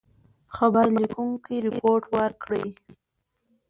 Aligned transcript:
خبر 0.55 0.85
لیکونکي 0.97 1.55
رپوټ 1.65 2.01
ورکړ. 2.15 2.51